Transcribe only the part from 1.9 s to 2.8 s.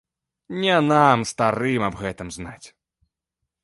аб гэтым знаць.